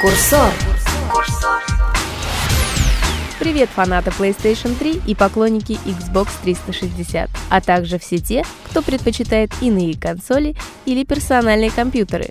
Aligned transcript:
Курсор. 0.00 0.52
Привет, 3.40 3.68
фанаты 3.70 4.10
PlayStation 4.10 4.76
3 4.78 5.02
и 5.08 5.14
поклонники 5.16 5.72
Xbox 5.84 6.28
360, 6.44 7.28
а 7.50 7.60
также 7.60 7.98
все 7.98 8.18
те, 8.18 8.44
кто 8.70 8.82
предпочитает 8.82 9.50
иные 9.60 9.98
консоли 9.98 10.54
или 10.86 11.02
персональные 11.02 11.72
компьютеры. 11.72 12.30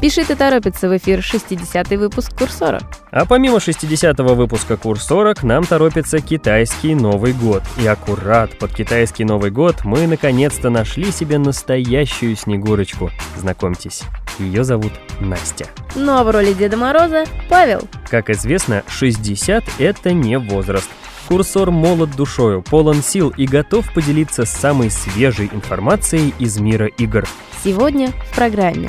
Спешит 0.00 0.30
и 0.30 0.34
торопится 0.34 0.88
в 0.88 0.96
эфир 0.96 1.18
60-й 1.18 1.96
выпуск 1.98 2.34
Курсора. 2.34 2.80
А 3.10 3.26
помимо 3.26 3.58
60-го 3.58 4.34
выпуска 4.34 4.78
Курсора 4.78 5.34
к 5.34 5.42
нам 5.42 5.66
торопится 5.66 6.20
китайский 6.20 6.94
Новый 6.94 7.34
год. 7.34 7.62
И 7.76 7.86
аккурат 7.86 8.58
под 8.58 8.72
китайский 8.72 9.24
Новый 9.24 9.50
год 9.50 9.84
мы 9.84 10.06
наконец-то 10.06 10.70
нашли 10.70 11.12
себе 11.12 11.36
настоящую 11.36 12.34
Снегурочку. 12.34 13.10
Знакомьтесь, 13.36 14.04
ее 14.38 14.64
зовут 14.64 14.94
Настя. 15.20 15.66
Ну 15.94 16.12
а 16.16 16.24
в 16.24 16.30
роли 16.30 16.54
Деда 16.54 16.78
Мороза 16.78 17.24
Павел. 17.50 17.82
Как 18.08 18.30
известно, 18.30 18.82
60— 18.88 19.62
это 19.78 20.14
не 20.14 20.38
возраст. 20.38 20.88
Курсор 21.28 21.70
молод 21.70 22.16
душою, 22.16 22.62
полон 22.62 23.02
сил 23.02 23.34
и 23.36 23.44
готов 23.46 23.92
поделиться 23.92 24.46
самой 24.46 24.90
свежей 24.90 25.50
информацией 25.52 26.32
из 26.38 26.58
мира 26.58 26.86
игр. 26.86 27.28
Сегодня 27.62 28.12
в 28.30 28.34
программе. 28.34 28.88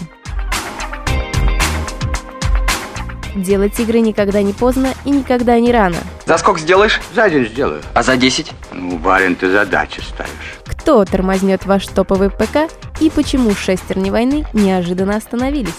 Делать 3.35 3.79
игры 3.79 4.01
никогда 4.01 4.41
не 4.41 4.53
поздно 4.53 4.93
и 5.05 5.09
никогда 5.09 5.59
не 5.59 5.71
рано. 5.71 5.97
За 6.25 6.37
сколько 6.37 6.59
сделаешь? 6.59 6.99
За 7.15 7.29
день 7.29 7.47
сделаю. 7.47 7.81
А 7.93 8.03
за 8.03 8.17
10? 8.17 8.51
Ну, 8.73 8.97
барин, 8.97 9.35
ты 9.35 9.49
задачи 9.49 10.01
ставишь. 10.01 10.31
Кто 10.65 11.05
тормознет 11.05 11.65
ваш 11.65 11.87
топовый 11.87 12.29
ПК 12.29 12.69
и 12.99 13.09
почему 13.09 13.51
шестерни 13.53 14.09
войны 14.09 14.45
неожиданно 14.53 15.15
остановились? 15.15 15.75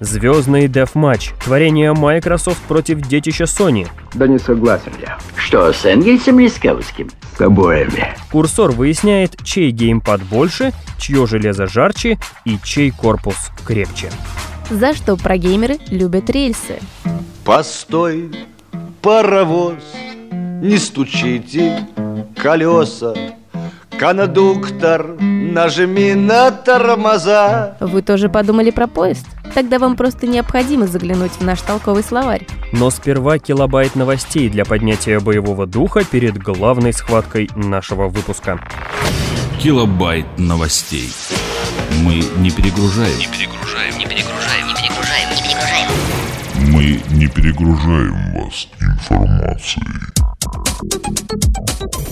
Звездный 0.00 0.66
деф-матч. 0.66 1.32
Творение 1.44 1.92
Microsoft 1.92 2.60
против 2.62 3.02
детища 3.02 3.44
Sony. 3.44 3.86
Да 4.14 4.26
не 4.26 4.38
согласен 4.38 4.92
я. 5.00 5.18
Что, 5.36 5.72
с 5.72 5.84
Энгельсом 5.84 6.40
или 6.40 6.48
с 6.48 6.54
Кавским? 6.54 7.10
С 7.36 7.40
обоими. 7.42 8.14
Курсор 8.32 8.70
выясняет, 8.70 9.36
чей 9.44 9.70
геймпад 9.70 10.22
больше, 10.22 10.72
чье 10.98 11.26
железо 11.26 11.66
жарче 11.66 12.18
и 12.46 12.58
чей 12.64 12.90
корпус 12.90 13.36
крепче. 13.66 14.10
За 14.70 14.94
что 14.94 15.16
прогеймеры 15.16 15.78
любят 15.88 16.30
рельсы? 16.30 16.78
Постой, 17.44 18.30
паровоз, 19.02 19.74
не 20.30 20.78
стучите 20.78 21.88
колеса. 22.36 23.14
Кондуктор, 23.98 25.20
нажми 25.20 26.14
на 26.14 26.52
тормоза. 26.52 27.76
Вы 27.80 28.00
тоже 28.00 28.28
подумали 28.28 28.70
про 28.70 28.86
поезд? 28.86 29.26
Тогда 29.52 29.78
вам 29.80 29.96
просто 29.96 30.28
необходимо 30.28 30.86
заглянуть 30.86 31.32
в 31.32 31.40
наш 31.42 31.60
толковый 31.60 32.04
словарь. 32.04 32.46
Но 32.72 32.90
сперва 32.90 33.38
килобайт 33.38 33.96
новостей 33.96 34.48
для 34.48 34.64
поднятия 34.64 35.18
боевого 35.18 35.66
духа 35.66 36.04
перед 36.04 36.38
главной 36.38 36.92
схваткой 36.92 37.50
нашего 37.56 38.08
выпуска. 38.08 38.60
Килобайт 39.60 40.26
новостей. 40.38 41.10
Мы 42.02 42.22
не 42.38 42.50
перегружаем. 42.50 43.18
Не 43.18 43.26
перегружаем. 43.26 43.26
Не 43.26 43.26
перегружаем. 43.26 43.69
Мы 46.80 46.98
не 47.10 47.26
перегружаем 47.26 48.32
вас 48.32 48.66
информацией. 48.80 50.19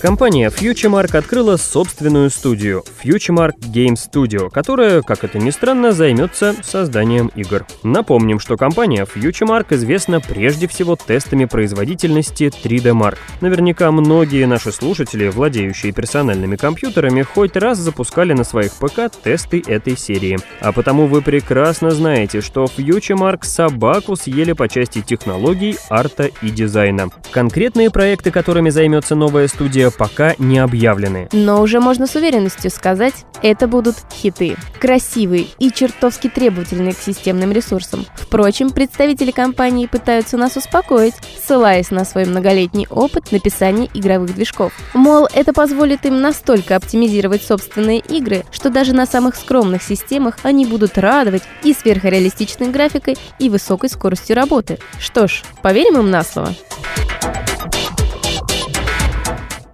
Компания 0.01 0.49
FutureMark 0.49 1.17
открыла 1.17 1.57
собственную 1.57 2.31
студию 2.31 2.85
FutureMark 3.03 3.59
Game 3.75 3.95
Studio, 3.95 4.49
которая, 4.49 5.03
как 5.03 5.25
это 5.25 5.39
ни 5.39 5.51
странно, 5.51 5.91
займется 5.91 6.55
созданием 6.63 7.33
игр. 7.35 7.67
Напомним, 7.83 8.39
что 8.39 8.57
компания 8.57 9.05
FutureMark 9.05 9.75
известна 9.75 10.21
прежде 10.21 10.69
всего 10.69 10.95
тестами 10.95 11.47
производительности 11.47 12.45
3D 12.45 12.93
Mark. 12.93 13.19
Наверняка 13.41 13.91
многие 13.91 14.47
наши 14.47 14.71
слушатели, 14.71 15.29
владеющие 15.29 15.93
персональными 15.93 16.55
компьютерами, 16.55 17.23
хоть 17.23 17.57
раз 17.57 17.79
запускали 17.79 18.35
на 18.35 18.45
своих 18.45 18.75
ПК 18.75 19.11
тесты 19.23 19.63
этой 19.67 19.99
серии. 19.99 20.39
А 20.61 20.71
потому 20.71 21.09
вы 21.09 21.23
прекрасно 21.23 21.91
знаете, 21.91 22.41
что 22.41 22.67
FutureMark 22.67 23.45
собаку 23.45 24.15
съели 24.15 24.53
по 24.53 24.69
части 24.69 25.03
технологий, 25.03 25.77
арта 25.91 26.31
и 26.41 26.51
дизайна. 26.51 27.11
Конкретные 27.33 27.91
проекты, 27.91 28.31
которыми 28.59 28.71
займется 28.71 29.15
новая 29.15 29.47
студия, 29.47 29.91
пока 29.91 30.35
не 30.39 30.59
объявлены. 30.59 31.29
Но 31.31 31.63
уже 31.63 31.79
можно 31.79 32.09
с 32.09 32.17
уверенностью 32.17 32.73
сказать, 32.73 33.15
это 33.41 33.69
будут 33.69 33.95
хиты. 34.13 34.57
Красивые 34.81 35.47
и 35.61 35.71
чертовски 35.71 36.29
требовательные 36.29 36.93
к 36.93 36.99
системным 36.99 37.53
ресурсам. 37.53 38.05
Впрочем, 38.17 38.71
представители 38.71 39.31
компании 39.31 39.87
пытаются 39.87 40.37
нас 40.37 40.57
успокоить, 40.57 41.15
ссылаясь 41.41 41.93
на 41.93 42.05
свой 42.05 42.25
многолетний 42.25 42.89
опыт 42.91 43.31
написания 43.31 43.89
игровых 43.95 44.35
движков. 44.35 44.73
Мол, 44.93 45.29
это 45.33 45.53
позволит 45.53 46.05
им 46.05 46.21
настолько 46.21 46.75
оптимизировать 46.75 47.45
собственные 47.45 48.01
игры, 48.01 48.43
что 48.51 48.71
даже 48.71 48.93
на 48.93 49.07
самых 49.07 49.37
скромных 49.37 49.85
системах 49.85 50.39
они 50.43 50.67
будут 50.67 50.99
радовать 50.99 51.45
и 51.63 51.73
сверхреалистичной 51.73 52.73
графикой, 52.73 53.17
и 53.39 53.51
высокой 53.51 53.89
скоростью 53.89 54.35
работы. 54.35 54.79
Что 54.99 55.29
ж, 55.29 55.45
поверим 55.63 55.99
им 56.01 56.11
на 56.11 56.25
слово. 56.25 56.57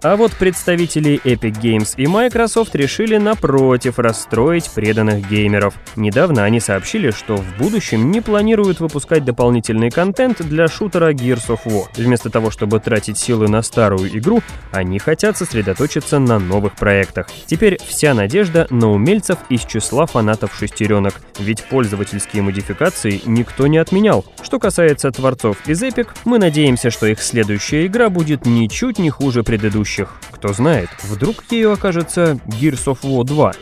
А 0.04 0.16
вот 0.16 0.32
представители 0.32 1.18
Epic 1.24 1.62
Games 1.62 1.94
и 1.96 2.06
Microsoft 2.06 2.74
решили 2.74 3.16
напротив 3.16 3.98
расстроить 3.98 4.70
преданных 4.70 5.26
геймеров. 5.30 5.76
Недавно 5.96 6.44
они 6.44 6.60
сообщили, 6.60 7.10
что 7.10 7.36
в 7.36 7.56
будущем 7.56 8.10
не 8.10 8.20
планируют 8.20 8.80
выпускать 8.80 9.24
дополнительный 9.24 9.88
контент 9.88 10.46
для 10.46 10.68
шутера 10.68 11.14
Gears 11.14 11.46
of 11.48 11.60
War. 11.64 11.86
Вместо 11.96 12.28
того, 12.28 12.50
чтобы 12.50 12.80
тратить 12.80 13.16
силы 13.16 13.48
на 13.48 13.62
старую 13.62 14.14
игру, 14.18 14.42
они 14.72 14.98
хотят 14.98 15.38
сосредоточиться 15.38 16.18
на 16.18 16.38
новых 16.38 16.74
проектах. 16.74 17.28
Теперь 17.46 17.78
вся 17.82 18.12
надежда 18.12 18.66
на 18.68 18.90
умельцев 18.90 19.38
из 19.48 19.62
числа 19.64 20.04
фанатов 20.04 20.54
шестеренок, 20.54 21.14
ведь 21.38 21.64
пользовательские 21.64 22.42
модификации 22.42 23.22
никто 23.24 23.66
не 23.68 23.78
отменял. 23.78 24.26
Что 24.42 24.58
касается 24.58 25.10
творцов 25.12 25.66
из 25.66 25.82
Epic, 25.82 26.08
мы 26.26 26.38
надеемся, 26.38 26.90
что 26.90 27.06
их 27.06 27.22
следующая 27.22 27.86
игра 27.86 28.10
будет 28.10 28.44
ничуть 28.44 28.98
не 28.98 29.08
хуже 29.08 29.42
предыдущей 29.42 29.93
кто 30.30 30.52
знает, 30.52 30.88
вдруг 31.04 31.44
ею 31.50 31.72
окажется 31.72 32.38
Gears 32.46 32.84
of 32.86 32.98
War 33.02 33.24
2. 33.24 33.52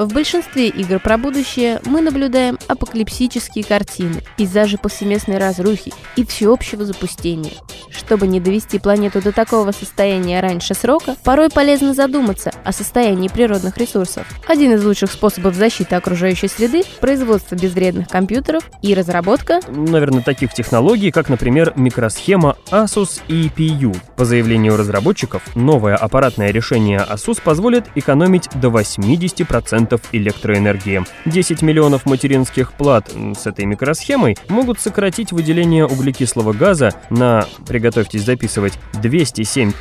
В 0.00 0.14
большинстве 0.14 0.68
игр 0.68 0.98
про 0.98 1.18
будущее 1.18 1.78
мы 1.84 2.00
наблюдаем 2.00 2.58
апокалипсические 2.68 3.62
картины, 3.62 4.22
пейзажи 4.38 4.78
повсеместной 4.78 5.36
разрухи 5.36 5.92
и 6.16 6.24
всеобщего 6.24 6.86
запустения. 6.86 7.52
Чтобы 7.90 8.26
не 8.26 8.40
довести 8.40 8.78
планету 8.78 9.20
до 9.20 9.30
такого 9.30 9.72
состояния 9.72 10.40
раньше 10.40 10.72
срока, 10.72 11.16
порой 11.22 11.50
полезно 11.50 11.92
задуматься 11.92 12.50
о 12.64 12.72
состоянии 12.72 13.28
природных 13.28 13.76
ресурсов. 13.76 14.26
Один 14.48 14.72
из 14.72 14.82
лучших 14.82 15.12
способов 15.12 15.54
защиты 15.54 15.96
окружающей 15.96 16.48
среды– 16.48 16.82
производство 17.02 17.54
безвредных 17.54 18.08
компьютеров 18.08 18.64
и 18.80 18.94
разработка, 18.94 19.60
Наверное, 19.68 20.22
таких 20.22 20.54
технологий, 20.54 21.10
как, 21.10 21.28
например, 21.28 21.74
микросхема 21.76 22.56
Asus 22.70 23.20
EPU. 23.28 23.94
По 24.16 24.24
заявлению 24.24 24.78
разработчиков, 24.78 25.42
новое 25.54 25.94
аппаратное 25.94 26.52
решение 26.52 27.00
Asus 27.06 27.42
позволит 27.42 27.84
экономить 27.96 28.48
до 28.54 28.68
80% 28.68 29.89
электроэнергии. 30.12 31.04
10 31.26 31.62
миллионов 31.62 32.06
материнских 32.06 32.72
плат 32.72 33.10
с 33.36 33.46
этой 33.46 33.64
микросхемой 33.64 34.36
могут 34.48 34.80
сократить 34.80 35.32
выделение 35.32 35.86
углекислого 35.86 36.52
газа 36.52 36.92
на, 37.10 37.46
приготовьтесь 37.66 38.22
записывать, 38.22 38.74
207 38.94 39.72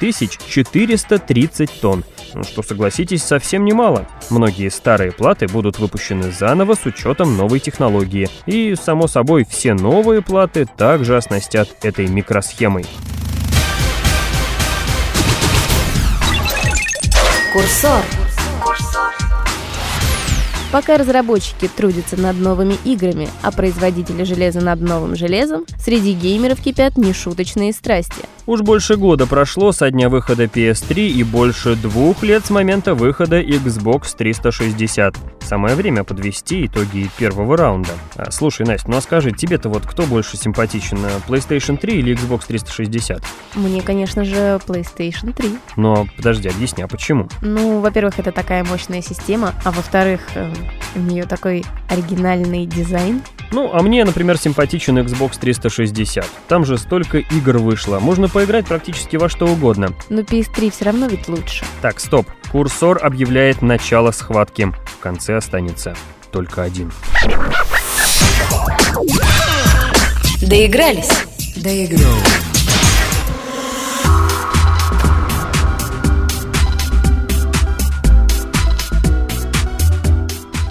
430 0.50 1.82
тонн. 1.82 2.03
Ну, 2.34 2.44
Что, 2.44 2.64
согласитесь, 2.64 3.23
совсем 3.23 3.66
немало. 3.66 4.08
Многие 4.29 4.70
старые 4.70 5.11
платы 5.11 5.47
будут 5.47 5.79
выпущены 5.79 6.32
заново 6.32 6.76
с 6.76 6.85
учетом 6.85 7.38
новой 7.38 7.59
технологии. 7.59 8.29
И, 8.46 8.76
само 8.76 9.08
собой, 9.08 9.46
все 9.50 9.73
новые 9.73 10.22
платы 10.22 10.66
также 10.78 11.17
оснастят 11.17 11.70
этой 11.84 12.08
микросхемой. 12.08 12.85
Курсор. 17.52 18.03
Пока 20.72 20.98
разработчики 20.98 21.68
трудятся 21.68 22.16
над 22.16 22.40
новыми 22.40 22.76
играми, 22.86 23.28
а 23.42 23.52
производители 23.52 24.24
железа 24.24 24.62
над 24.62 24.80
новым 24.82 25.16
железом, 25.16 25.66
среди 25.80 26.14
геймеров 26.14 26.62
кипят 26.62 26.96
нешуточные 26.96 27.74
страсти. 27.74 28.24
Уж 28.46 28.62
больше 28.62 28.96
года 28.96 29.26
прошло 29.26 29.72
со 29.72 29.90
дня 29.90 30.10
выхода 30.10 30.44
PS3 30.44 31.08
и 31.08 31.24
больше 31.24 31.76
двух 31.76 32.22
лет 32.22 32.46
с 32.46 32.52
момента 32.52 32.94
выхода 32.94 33.42
Xbox 33.42 34.16
360. 34.16 35.39
Самое 35.49 35.73
время 35.73 36.03
подвести 36.03 36.67
итоги 36.67 37.09
первого 37.17 37.57
раунда. 37.57 37.93
А, 38.16 38.29
слушай, 38.29 38.67
Настя, 38.67 38.91
ну 38.91 38.97
а 38.97 39.01
скажи, 39.01 39.31
тебе-то 39.31 39.67
вот 39.67 39.84
кто 39.84 40.03
больше 40.03 40.37
симпатичен, 40.37 41.03
э, 41.03 41.09
PlayStation 41.28 41.75
3 41.75 41.97
или 41.97 42.16
Xbox 42.16 42.43
360? 42.46 43.23
Мне, 43.55 43.81
конечно 43.81 44.23
же, 44.23 44.59
PlayStation 44.67 45.34
3. 45.34 45.57
Но 45.75 46.05
подожди, 46.16 46.49
объясни, 46.49 46.84
а 46.84 46.87
почему? 46.87 47.28
Ну, 47.41 47.79
во-первых, 47.79 48.19
это 48.19 48.31
такая 48.31 48.63
мощная 48.63 49.01
система, 49.01 49.55
а 49.66 49.72
во-вторых, 49.72 50.22
э, 50.35 50.53
у 50.96 50.99
нее 50.99 51.23
такой 51.23 51.66
оригинальный 51.90 52.67
дизайн. 52.67 53.23
Ну, 53.51 53.72
а 53.73 53.81
мне, 53.81 54.05
например, 54.05 54.37
симпатичен 54.37 54.99
Xbox 54.99 55.40
360. 55.40 56.28
Там 56.47 56.63
же 56.63 56.78
столько 56.78 57.17
игр 57.17 57.57
вышло, 57.57 57.99
можно 57.99 58.29
поиграть 58.29 58.67
практически 58.67 59.16
во 59.16 59.29
что 59.29 59.47
угодно. 59.47 59.93
Но 60.09 60.22
PS3 60.22 60.69
все 60.69 60.85
равно 60.85 61.07
ведь 61.07 61.28
лучше. 61.28 61.66
Так, 61.81 61.99
стоп. 61.99 62.28
Курсор 62.51 62.99
объявляет 63.03 63.61
начало 63.61 64.09
схватки. 64.11 64.73
В 64.85 64.99
конце 64.99 65.37
останется 65.37 65.96
только 66.31 66.63
один. 66.63 66.91
Доигрались? 70.41 71.11
Доиграл. 71.57 72.16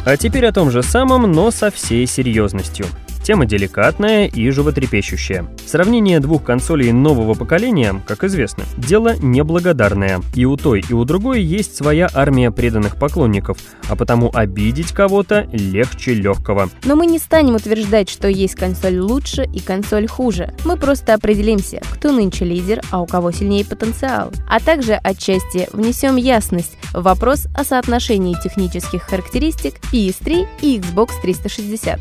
А 0.05 0.17
теперь 0.17 0.47
о 0.47 0.53
том 0.53 0.71
же 0.71 0.83
самом, 0.83 1.31
но 1.31 1.51
со 1.51 1.71
всей 1.71 2.07
серьезностью. 2.07 2.87
Тема 3.29 3.45
деликатная 3.45 4.25
и 4.25 4.49
животрепещущая. 4.49 5.55
Сравнение 5.67 6.19
двух 6.19 6.45
консолей 6.45 6.93
нового 6.93 7.35
поколения, 7.35 8.01
как 8.07 8.25
известно, 8.25 8.65
дело 8.79 9.17
неблагодарное. 9.19 10.23
И 10.35 10.47
у 10.47 10.57
той, 10.57 10.83
и 10.89 10.95
у 10.95 11.05
другой 11.05 11.43
есть 11.43 11.77
своя 11.77 12.09
армия 12.15 12.51
преданных 12.51 12.97
поклонников, 12.97 13.59
а 13.87 13.97
потому 13.97 14.31
обидеть 14.35 14.93
кого-то 14.93 15.47
легче 15.53 16.15
легкого. 16.15 16.71
Но 16.87 16.97
мы 16.97 17.05
не 17.05 17.19
станем 17.19 17.57
утверждать, 17.57 18.09
что 18.09 18.29
есть 18.29 18.55
консоль 18.55 18.99
лучше 18.99 19.45
и 19.45 19.61
консоль 19.61 20.07
хуже. 20.07 20.55
Мы 20.65 20.79
просто 20.79 21.13
определимся, 21.13 21.83
кто 21.93 22.13
нынче 22.13 22.47
лидер, 22.47 22.81
а 22.91 23.03
у 23.03 23.07
кого 23.07 23.31
сильнее 23.31 23.67
потенциал. 23.67 24.33
А 24.49 24.59
также 24.59 24.95
отчасти 24.95 25.69
внесем 25.75 26.17
ясность 26.17 26.79
в 26.95 27.03
вопрос 27.03 27.47
о 27.55 27.65
соотношении 27.65 28.37
технических 28.43 29.03
характеристик 29.03 29.75
PS3 29.93 30.47
и 30.63 30.79
Xbox 30.79 31.11
360. 31.21 32.01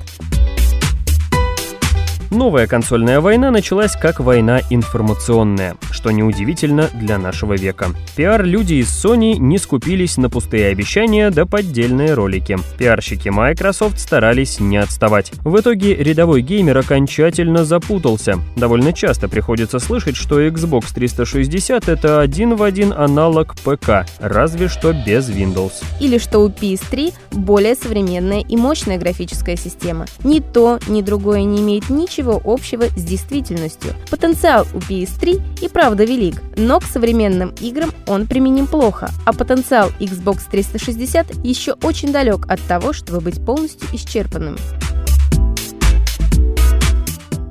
Новая 2.31 2.67
консольная 2.67 3.21
война 3.21 3.51
началась 3.51 3.93
как 3.93 4.19
война 4.19 4.59
информационная, 4.69 5.77
что 5.91 6.11
неудивительно 6.11 6.89
для 6.93 7.17
нашего 7.17 7.53
века. 7.53 7.91
Пиар-люди 8.17 8.75
из 8.75 8.89
Sony 8.89 9.37
не 9.37 9.57
скупились 9.57 10.17
на 10.17 10.29
пустые 10.29 10.67
обещания 10.67 11.29
да 11.29 11.45
поддельные 11.45 12.13
ролики. 12.13 12.57
Пиарщики 12.77 13.29
Microsoft 13.29 13.97
старались 13.99 14.59
не 14.59 14.75
отставать. 14.75 15.31
В 15.45 15.57
итоге 15.57 15.95
рядовой 15.95 16.41
геймер 16.41 16.77
окончательно 16.77 17.63
запутался. 17.63 18.39
Довольно 18.57 18.91
часто 18.91 19.29
приходится 19.29 19.79
слышать, 19.79 20.17
что 20.17 20.41
Xbox 20.41 20.93
360 20.93 21.87
это 21.87 22.19
один 22.19 22.55
в 22.55 22.63
один 22.63 22.91
аналог 22.91 23.55
ПК, 23.55 24.05
разве 24.19 24.67
что 24.67 24.91
без 24.91 25.29
Windows. 25.29 25.81
Или 26.01 26.17
что 26.17 26.39
у 26.39 26.49
PS3 26.49 27.13
более 27.31 27.75
современная 27.75 28.41
и 28.41 28.57
мощная 28.57 28.97
графическая 28.97 29.55
система. 29.55 30.07
Ни 30.25 30.41
то, 30.41 30.79
ни 30.89 31.01
другое 31.01 31.43
не 31.43 31.61
имеет 31.61 31.89
ничего 31.89 32.16
ничего 32.17 32.41
общего 32.43 32.85
с 32.85 33.03
действительностью. 33.03 33.93
Потенциал 34.09 34.65
у 34.73 34.77
PS3 34.77 35.61
и 35.61 35.69
правда 35.69 36.03
велик, 36.03 36.41
но 36.55 36.79
к 36.79 36.85
современным 36.85 37.53
играм 37.61 37.91
он 38.07 38.27
применим 38.27 38.67
плохо, 38.67 39.09
а 39.25 39.33
потенциал 39.33 39.91
Xbox 39.99 40.41
360 40.49 41.45
еще 41.45 41.73
очень 41.83 42.11
далек 42.11 42.49
от 42.49 42.61
того, 42.61 42.93
чтобы 42.93 43.21
быть 43.21 43.43
полностью 43.45 43.87
исчерпанным. 43.93 44.57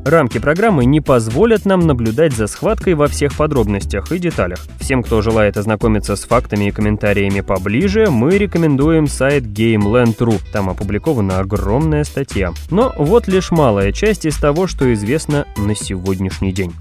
Рамки 0.07 0.39
программы 0.39 0.85
не 0.85 1.01
позволят 1.01 1.65
нам 1.65 1.81
наблюдать 1.81 2.33
за 2.33 2.47
схваткой 2.47 2.95
во 2.95 3.09
всех 3.09 3.37
подробностях 3.37 4.13
и 4.13 4.21
деталях. 4.21 4.61
Всем, 4.79 5.03
кто 5.03 5.21
желает 5.21 5.57
ознакомиться 5.57 6.15
с 6.15 6.23
фактами 6.23 6.67
и 6.67 6.71
комментариями 6.71 7.41
поближе, 7.41 8.09
мы 8.09 8.39
рекомендуем 8.39 9.09
сайт 9.09 9.43
GameLand.ru. 9.43 10.41
Там 10.53 10.71
опубликована 10.71 11.41
огромная 11.41 12.05
статья. 12.05 12.53
Но 12.71 12.95
вот 12.97 13.27
лишь 13.27 13.51
малая 13.51 13.91
часть 13.91 14.27
из 14.27 14.37
того, 14.37 14.69
что 14.69 14.95
известно 14.95 15.45
на 15.57 15.75
сегодняшний 15.75 16.53
день. 16.53 16.73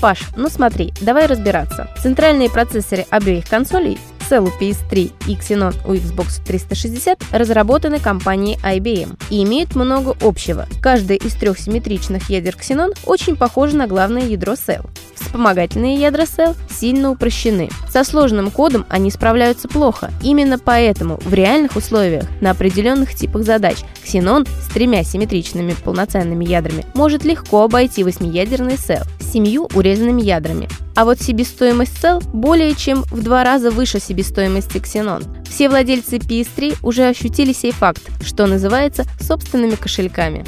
Паш, 0.00 0.20
ну 0.34 0.48
смотри, 0.48 0.94
давай 1.02 1.26
разбираться. 1.26 1.90
Центральные 2.02 2.48
процессоры 2.48 3.04
обеих 3.10 3.46
консолей 3.46 3.98
Cell 4.28 4.44
у 4.44 4.62
PS3 4.62 5.12
и 5.28 5.34
Xenon 5.34 5.74
у 5.86 5.94
Xbox 5.94 6.40
360 6.44 7.18
разработаны 7.32 8.00
компанией 8.00 8.58
IBM 8.62 9.16
и 9.30 9.44
имеют 9.44 9.76
много 9.76 10.16
общего. 10.20 10.66
Каждая 10.80 11.18
из 11.18 11.34
трех 11.34 11.58
симметричных 11.58 12.28
ядер 12.28 12.54
Xenon 12.54 12.96
очень 13.04 13.36
похожа 13.36 13.76
на 13.76 13.86
главное 13.86 14.26
ядро 14.26 14.54
Cell. 14.54 14.88
Вспомогательные 15.14 15.96
ядра 15.96 16.22
Cell 16.22 16.56
сильно 16.70 17.10
упрощены. 17.10 17.68
Со 17.90 18.04
сложным 18.04 18.50
кодом 18.50 18.86
они 18.88 19.10
справляются 19.10 19.68
плохо. 19.68 20.10
Именно 20.22 20.58
поэтому 20.58 21.18
в 21.18 21.32
реальных 21.32 21.76
условиях 21.76 22.24
на 22.40 22.50
определенных 22.50 23.14
типах 23.14 23.44
задач 23.44 23.78
Xenon 24.04 24.48
с 24.60 24.72
тремя 24.72 25.04
симметричными 25.04 25.74
полноценными 25.84 26.44
ядрами 26.44 26.84
может 26.94 27.24
легко 27.24 27.64
обойти 27.64 28.04
восьмиядерный 28.04 28.74
Cell 28.74 29.06
семью 29.26 29.68
урезанными 29.74 30.22
ядрами. 30.22 30.68
А 30.94 31.04
вот 31.04 31.20
себестоимость 31.20 32.02
Cell 32.02 32.22
более 32.32 32.74
чем 32.74 33.02
в 33.10 33.22
два 33.22 33.44
раза 33.44 33.70
выше 33.70 34.00
себестоимости 34.00 34.78
Xenon. 34.78 35.24
Все 35.48 35.68
владельцы 35.68 36.16
PS3 36.16 36.78
уже 36.82 37.06
ощутили 37.06 37.52
сей 37.52 37.72
факт, 37.72 38.02
что 38.22 38.46
называется 38.46 39.04
собственными 39.20 39.74
кошельками. 39.74 40.44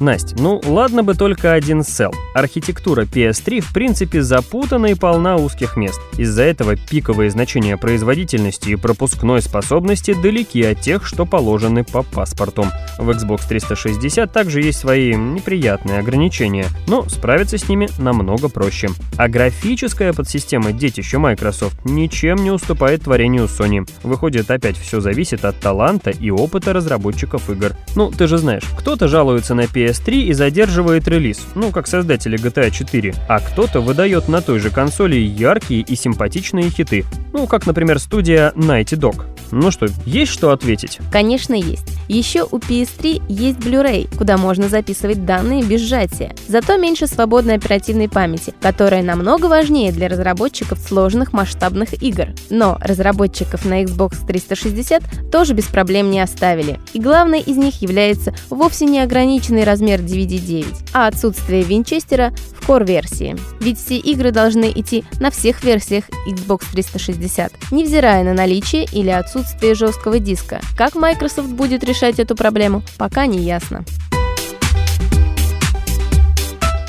Настя, 0.00 0.36
ну 0.38 0.60
ладно 0.64 1.02
бы 1.02 1.14
только 1.14 1.52
один 1.52 1.82
сел. 1.82 2.12
Архитектура 2.34 3.02
PS3 3.02 3.60
в 3.60 3.72
принципе 3.72 4.22
запутана 4.22 4.86
и 4.86 4.94
полна 4.94 5.36
узких 5.36 5.76
мест. 5.76 6.00
Из-за 6.16 6.44
этого 6.44 6.76
пиковые 6.76 7.30
значения 7.30 7.76
производительности 7.76 8.70
и 8.70 8.76
пропускной 8.76 9.42
способности 9.42 10.14
далеки 10.14 10.62
от 10.62 10.80
тех, 10.80 11.04
что 11.04 11.26
положены 11.26 11.84
по 11.84 12.02
паспорту. 12.02 12.66
В 12.98 13.10
Xbox 13.10 13.48
360 13.48 14.32
также 14.32 14.62
есть 14.62 14.78
свои 14.78 15.14
неприятные 15.14 15.98
ограничения, 15.98 16.66
но 16.86 17.08
справиться 17.08 17.58
с 17.58 17.68
ними 17.68 17.88
намного 17.98 18.48
проще. 18.48 18.90
А 19.16 19.28
графическая 19.28 20.12
подсистема 20.12 20.72
детища 20.72 21.18
Microsoft 21.18 21.84
ничем 21.84 22.36
не 22.36 22.50
уступает 22.50 23.02
творению 23.02 23.44
Sony. 23.44 23.88
Выходит, 24.04 24.50
опять 24.50 24.76
все 24.76 25.00
зависит 25.00 25.44
от 25.44 25.58
таланта 25.58 26.10
и 26.10 26.30
опыта 26.30 26.72
разработчиков 26.72 27.50
игр. 27.50 27.72
Ну, 27.96 28.10
ты 28.10 28.28
же 28.28 28.38
знаешь, 28.38 28.64
кто-то 28.78 29.08
жалуется 29.08 29.54
на 29.54 29.62
PS 29.62 29.87
PS3 29.88 30.22
и 30.24 30.32
задерживает 30.32 31.08
релиз, 31.08 31.46
ну 31.54 31.70
как 31.70 31.86
создатели 31.86 32.38
GTA 32.38 32.70
4, 32.70 33.14
а 33.28 33.40
кто-то 33.40 33.80
выдает 33.80 34.28
на 34.28 34.40
той 34.40 34.58
же 34.58 34.70
консоли 34.70 35.16
яркие 35.16 35.82
и 35.82 35.96
симпатичные 35.96 36.70
хиты, 36.70 37.04
ну 37.32 37.46
как, 37.46 37.66
например, 37.66 37.98
студия 37.98 38.52
Nighty 38.56 38.98
Dog. 38.98 39.24
Ну 39.50 39.70
что, 39.70 39.86
есть 40.04 40.32
что 40.32 40.50
ответить? 40.50 40.98
Конечно, 41.10 41.54
есть. 41.54 41.86
Еще 42.08 42.44
у 42.44 42.58
PS3 42.58 43.22
есть 43.28 43.58
Blu-ray, 43.58 44.14
куда 44.16 44.36
можно 44.36 44.68
записывать 44.68 45.24
данные 45.24 45.62
без 45.62 45.80
сжатия. 45.82 46.34
Зато 46.48 46.76
меньше 46.76 47.06
свободной 47.06 47.54
оперативной 47.54 48.08
памяти, 48.08 48.54
которая 48.60 49.02
намного 49.02 49.46
важнее 49.46 49.92
для 49.92 50.08
разработчиков 50.08 50.78
сложных 50.78 51.32
масштабных 51.32 52.02
игр. 52.02 52.28
Но 52.50 52.78
разработчиков 52.80 53.64
на 53.64 53.82
Xbox 53.84 54.26
360 54.26 55.30
тоже 55.30 55.54
без 55.54 55.64
проблем 55.64 56.10
не 56.10 56.20
оставили. 56.20 56.78
И 56.92 57.00
главной 57.00 57.40
из 57.40 57.56
них 57.56 57.80
является 57.80 58.34
вовсе 58.50 58.86
не 58.86 59.00
ограниченный 59.00 59.64
размер 59.78 60.00
DVD-9, 60.00 60.90
а 60.92 61.06
отсутствие 61.06 61.62
винчестера 61.62 62.32
в 62.52 62.68
Core-версии. 62.68 63.36
Ведь 63.60 63.78
все 63.78 63.96
игры 63.96 64.32
должны 64.32 64.72
идти 64.74 65.04
на 65.20 65.30
всех 65.30 65.62
версиях 65.62 66.04
Xbox 66.28 66.64
360, 66.72 67.52
невзирая 67.70 68.24
на 68.24 68.34
наличие 68.34 68.86
или 68.86 69.10
отсутствие 69.10 69.76
жесткого 69.76 70.18
диска. 70.18 70.60
Как 70.76 70.96
Microsoft 70.96 71.50
будет 71.50 71.84
решать 71.84 72.18
эту 72.18 72.34
проблему, 72.34 72.82
пока 72.96 73.26
не 73.26 73.38
ясно. 73.38 73.84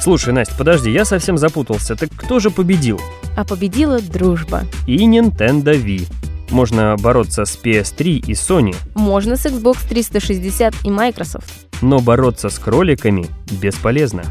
Слушай, 0.01 0.33
Настя, 0.33 0.55
подожди, 0.57 0.89
я 0.89 1.05
совсем 1.05 1.37
запутался. 1.37 1.95
Так 1.95 2.09
кто 2.17 2.39
же 2.39 2.49
победил? 2.49 2.99
А 3.37 3.45
победила 3.45 4.01
дружба. 4.01 4.63
И 4.87 4.97
Nintendo 4.97 5.75
Wii. 5.75 6.07
Можно 6.49 6.95
бороться 6.97 7.45
с 7.45 7.59
PS3 7.63 8.03
и 8.05 8.33
Sony. 8.33 8.75
Можно 8.95 9.35
с 9.35 9.45
Xbox 9.45 9.77
360 9.87 10.73
и 10.83 10.89
Microsoft. 10.89 11.68
Но 11.81 11.99
бороться 11.99 12.49
с 12.49 12.59
кроликами 12.59 13.27
бесполезно. 13.51 14.23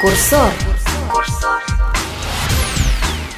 Курсор. 0.00 0.69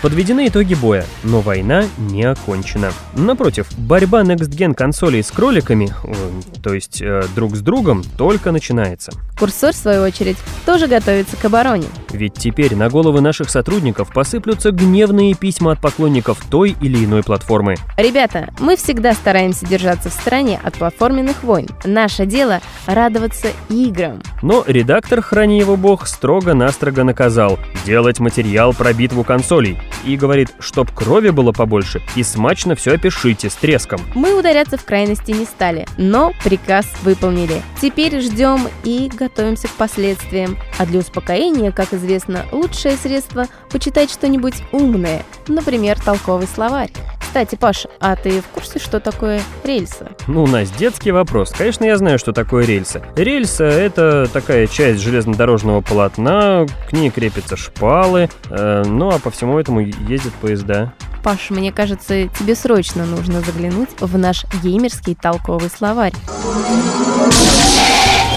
Подведены 0.02 0.48
итоги 0.48 0.74
боя, 0.74 1.04
но 1.22 1.40
война 1.40 1.84
не 1.96 2.24
окончена. 2.24 2.90
Напротив, 3.14 3.68
борьба 3.78 4.22
Next 4.22 4.50
Gen 4.50 4.74
консолей 4.74 5.22
с 5.22 5.30
кроликами, 5.30 5.90
э, 6.02 6.14
то 6.60 6.74
есть 6.74 7.00
э, 7.00 7.22
друг 7.36 7.54
с 7.54 7.60
другом, 7.60 8.02
только 8.18 8.50
начинается. 8.50 9.12
Курсор, 9.38 9.72
в 9.72 9.76
свою 9.76 10.02
очередь, 10.02 10.36
тоже 10.66 10.88
готовится 10.88 11.36
к 11.36 11.44
обороне. 11.44 11.86
Ведь 12.10 12.34
теперь 12.34 12.74
на 12.74 12.90
головы 12.90 13.20
наших 13.20 13.48
сотрудников 13.48 14.12
посыплются 14.12 14.72
гневные 14.72 15.34
письма 15.34 15.72
от 15.72 15.80
поклонников 15.80 16.38
той 16.50 16.76
или 16.80 17.04
иной 17.04 17.22
платформы. 17.22 17.76
Ребята, 17.96 18.48
мы 18.58 18.76
всегда 18.76 19.12
стараемся 19.12 19.66
держаться 19.66 20.10
в 20.10 20.14
стороне 20.14 20.60
от 20.64 20.74
платформенных 20.74 21.44
войн. 21.44 21.68
Наше 21.84 22.26
дело— 22.26 22.60
радоваться 22.86 23.48
играм. 23.68 24.20
Но 24.42 24.64
редактор, 24.66 25.22
храни 25.22 25.60
его 25.60 25.76
бог, 25.76 26.08
строго-настрого 26.08 27.04
наказал 27.04 27.60
делать 27.86 28.18
материал 28.18 28.72
про 28.72 28.92
битву 28.92 29.22
консолей. 29.22 29.78
И 30.04 30.16
говорит, 30.16 30.50
чтоб 30.58 30.90
крови 30.90 31.30
было 31.30 31.52
побольше, 31.52 32.02
и 32.16 32.22
смачно 32.22 32.74
все 32.74 32.94
опишите 32.94 33.50
с 33.50 33.54
треском. 33.54 34.00
Мы 34.14 34.38
ударяться 34.38 34.76
в 34.76 34.84
крайности 34.84 35.30
не 35.30 35.44
стали, 35.44 35.86
но 35.96 36.32
приказ 36.44 36.86
выполнили. 37.02 37.62
Теперь 37.80 38.20
ждем 38.20 38.68
и 38.84 39.10
готовимся 39.12 39.68
к 39.68 39.72
последствиям. 39.72 40.58
А 40.78 40.86
для 40.86 41.00
успокоения, 41.00 41.70
как 41.72 41.92
известно, 41.94 42.44
лучшее 42.52 42.96
средство– 42.96 43.46
почитать 43.70 44.10
что-нибудь 44.10 44.54
умное, 44.72 45.24
например, 45.48 46.00
толковый 46.00 46.46
словарь. 46.46 46.90
Кстати, 47.32 47.54
Паш, 47.54 47.86
а 47.98 48.14
ты 48.14 48.42
в 48.42 48.46
курсе, 48.48 48.78
что 48.78 49.00
такое 49.00 49.40
рельсы? 49.64 50.06
Ну, 50.26 50.42
у 50.42 50.46
нас 50.46 50.70
детский 50.70 51.12
вопрос. 51.12 51.54
Конечно, 51.56 51.86
я 51.86 51.96
знаю, 51.96 52.18
что 52.18 52.34
такое 52.34 52.66
рельсы. 52.66 53.02
Рельса— 53.16 53.64
это 53.64 54.28
такая 54.30 54.66
часть 54.66 55.00
железнодорожного 55.00 55.80
полотна, 55.80 56.66
к 56.90 56.92
ней 56.92 57.08
крепятся 57.08 57.56
шпалы, 57.56 58.28
э, 58.50 58.82
ну 58.84 59.08
а 59.08 59.18
по 59.18 59.30
всему 59.30 59.58
этому 59.58 59.80
ездят 59.80 60.34
поезда. 60.42 60.92
Паш, 61.24 61.48
мне 61.48 61.72
кажется, 61.72 62.28
тебе 62.28 62.54
срочно 62.54 63.06
нужно 63.06 63.40
заглянуть 63.40 63.88
в 63.98 64.18
наш 64.18 64.44
геймерский 64.62 65.14
толковый 65.14 65.70
словарь. 65.70 66.12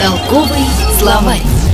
Толковый 0.02 0.66
словарь. 0.98 1.65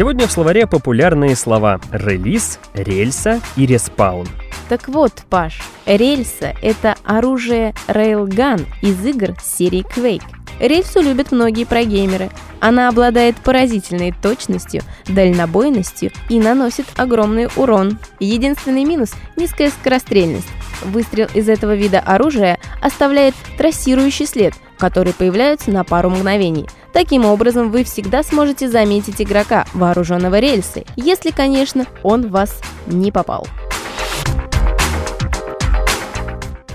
Сегодня 0.00 0.26
в 0.26 0.32
словаре 0.32 0.66
популярные 0.66 1.36
слова 1.36 1.78
«релиз», 1.92 2.58
«рельса» 2.72 3.42
и 3.54 3.66
«респаун». 3.66 4.26
Так 4.70 4.88
вот, 4.88 5.12
Паш, 5.28 5.60
рельса— 5.84 6.54
это 6.62 6.94
оружие 7.04 7.74
Railgun 7.86 8.66
из 8.80 9.04
игр 9.04 9.34
серии 9.42 9.84
Quake. 9.94 10.22
Рельсу 10.58 11.02
любят 11.02 11.32
многие 11.32 11.66
прогеймеры. 11.66 12.30
Она 12.60 12.88
обладает 12.88 13.36
поразительной 13.36 14.14
точностью, 14.22 14.80
дальнобойностью 15.06 16.12
и 16.30 16.40
наносит 16.40 16.86
огромный 16.96 17.48
урон. 17.56 17.98
Единственный 18.20 18.86
минус– 18.86 19.12
низкая 19.36 19.68
скорострельность. 19.68 20.48
Выстрел 20.82 21.28
из 21.34 21.48
этого 21.48 21.74
вида 21.74 22.00
оружия 22.00 22.58
оставляет 22.80 23.34
трассирующий 23.56 24.26
след, 24.26 24.54
который 24.78 25.12
появляется 25.12 25.70
на 25.70 25.84
пару 25.84 26.10
мгновений. 26.10 26.66
Таким 26.92 27.24
образом, 27.24 27.70
вы 27.70 27.84
всегда 27.84 28.22
сможете 28.22 28.68
заметить 28.68 29.20
игрока, 29.20 29.66
вооруженного 29.74 30.38
рельсой, 30.40 30.86
если, 30.96 31.30
конечно, 31.30 31.86
он 32.02 32.26
в 32.26 32.30
вас 32.30 32.60
не 32.86 33.12
попал. 33.12 33.46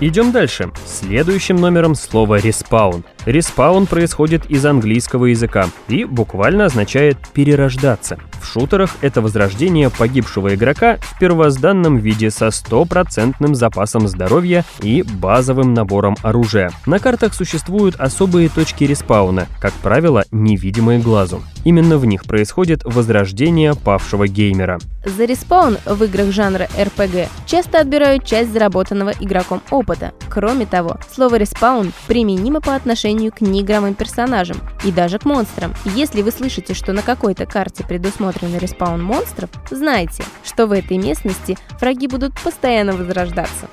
Идем 0.00 0.30
дальше. 0.30 0.70
Следующим 0.86 1.56
номером 1.56 1.94
слово 1.94 2.36
«респаун». 2.36 3.04
Респаун 3.26 3.86
происходит 3.86 4.46
из 4.46 4.64
английского 4.64 5.26
языка 5.26 5.66
и 5.88 6.04
буквально 6.04 6.66
означает 6.66 7.18
«перерождаться». 7.34 8.18
В 8.40 8.46
шутерах 8.46 8.90
это 9.00 9.20
возрождение 9.20 9.90
погибшего 9.90 10.54
игрока 10.54 10.98
в 11.00 11.18
первозданном 11.18 11.96
виде 11.96 12.30
со 12.30 12.52
стопроцентным 12.52 13.56
запасом 13.56 14.06
здоровья 14.06 14.64
и 14.80 15.02
базовым 15.02 15.74
набором 15.74 16.16
оружия. 16.22 16.70
На 16.86 17.00
картах 17.00 17.34
существуют 17.34 17.96
особые 17.96 18.48
точки 18.48 18.84
респауна, 18.84 19.48
как 19.60 19.72
правило, 19.72 20.24
невидимые 20.30 21.00
глазу. 21.00 21.42
Именно 21.64 21.98
в 21.98 22.06
них 22.06 22.24
происходит 22.26 22.84
возрождение 22.84 23.74
павшего 23.74 24.28
геймера. 24.28 24.78
За 25.04 25.24
респаун 25.24 25.78
в 25.84 26.04
играх 26.04 26.30
жанра 26.30 26.68
RPG 26.78 27.28
часто 27.46 27.80
отбирают 27.80 28.24
часть 28.24 28.52
заработанного 28.52 29.12
игроком 29.18 29.60
опыта. 29.70 30.12
Кроме 30.28 30.66
того, 30.66 30.98
слово 31.12 31.36
респаун 31.36 31.92
применимо 32.06 32.60
по 32.60 32.76
отношению 32.76 33.15
к 33.30 33.40
неигровым 33.40 33.94
персонажам 33.94 34.58
и 34.84 34.92
даже 34.92 35.18
к 35.18 35.24
монстрам. 35.24 35.74
Если 35.84 36.22
вы 36.22 36.30
слышите, 36.30 36.74
что 36.74 36.92
на 36.92 37.02
какой-то 37.02 37.46
карте 37.46 37.84
предусмотрен 37.84 38.56
респаун 38.58 39.02
монстров, 39.02 39.50
знайте, 39.70 40.24
что 40.44 40.66
в 40.66 40.72
этой 40.72 40.98
местности 40.98 41.56
враги 41.80 42.06
будут 42.06 42.38
постоянно 42.40 42.92
возрождаться. 42.92 43.68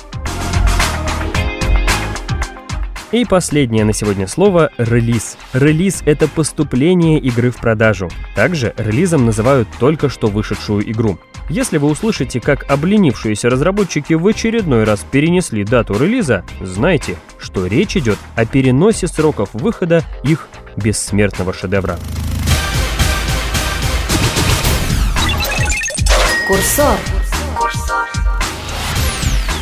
И 3.11 3.25
последнее 3.25 3.85
на 3.85 3.93
сегодня 3.93 4.25
слово– 4.27 4.71
релиз. 4.79 5.37
Релиз– 5.53 6.01
это 6.05 6.27
поступление 6.27 7.19
игры 7.19 7.51
в 7.51 7.57
продажу. 7.57 8.09
Также 8.35 8.73
релизом 8.75 9.27
называют 9.27 9.67
только 9.79 10.09
что 10.09 10.29
вышедшую 10.29 10.89
игру. 10.89 11.19
Если 11.49 11.77
вы 11.77 11.89
услышите, 11.89 12.39
как 12.39 12.69
обленившиеся 12.69 13.49
разработчики 13.49 14.13
в 14.13 14.25
очередной 14.25 14.85
раз 14.85 15.05
перенесли 15.09 15.63
дату 15.63 15.93
релиза, 15.93 16.45
знайте, 16.61 17.17
что 17.37 17.65
речь 17.65 17.97
идет 17.97 18.17
о 18.35 18.45
переносе 18.45 19.07
сроков 19.07 19.49
выхода 19.53 20.03
их 20.23 20.47
бессмертного 20.77 21.53
шедевра. 21.53 21.99
Курсор. 26.47 26.97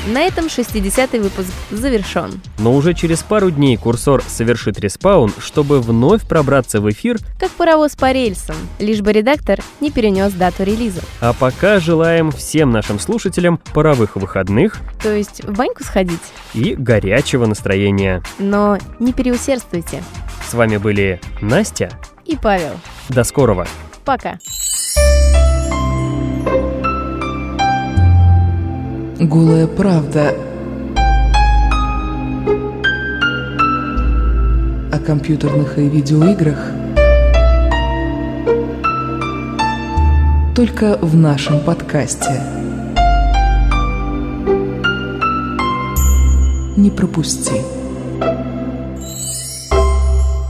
На 0.07 0.21
этом 0.21 0.45
60-й 0.47 1.19
выпуск 1.19 1.49
завершен. 1.69 2.41
Но 2.57 2.73
уже 2.73 2.95
через 2.95 3.19
пару 3.21 3.51
дней 3.51 3.77
курсор 3.77 4.23
совершит 4.27 4.79
респаун, 4.79 5.31
чтобы 5.39 5.79
вновь 5.79 6.23
пробраться 6.27 6.81
в 6.81 6.89
эфир, 6.89 7.19
Как 7.39 7.51
паровоз 7.51 7.95
по 7.95 8.11
рельсам, 8.11 8.55
лишь 8.79 9.01
бы 9.01 9.11
редактор 9.13 9.59
не 9.79 9.91
перенес 9.91 10.33
дату 10.33 10.63
релиза. 10.63 11.01
а 11.19 11.33
пока 11.33 11.79
желаем 11.79 12.31
всем 12.31 12.71
нашим 12.71 12.99
слушателям 12.99 13.59
паровых 13.73 14.15
выходных 14.15 14.77
То 15.03 15.13
есть 15.15 15.43
в 15.43 15.53
баньку 15.55 15.83
сходить. 15.83 16.19
и 16.55 16.73
горячего 16.75 17.45
настроения. 17.45 18.23
Но 18.39 18.79
не 18.99 19.13
переусердствуйте. 19.13 20.03
С 20.49 20.53
вами 20.55 20.77
были 20.77 21.21
Настя. 21.41 21.91
И 22.25 22.35
Павел. 22.41 22.73
До 23.09 23.23
скорого. 23.23 23.67
Пока. 24.03 24.39
Голая 29.21 29.67
правда 29.67 30.33
о 34.91 34.97
компьютерных 34.97 35.77
и 35.77 35.87
видеоиграх 35.87 36.57
только 40.55 40.97
в 41.03 41.15
нашем 41.15 41.59
подкасте. 41.59 42.41
Не 46.75 46.89
пропусти. 46.89 47.61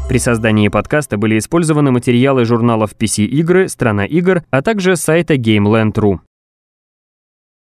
При 0.08 0.18
создании 0.18 0.70
подкаста 0.70 1.18
были 1.18 1.38
использованы 1.40 1.92
материалы 1.92 2.46
журналов 2.46 2.96
PC 2.98 3.26
Игры, 3.26 3.68
Страна 3.68 4.06
игр, 4.06 4.44
а 4.50 4.62
также 4.62 4.96
сайта 4.96 5.36
GameLand.ru. 5.36 6.22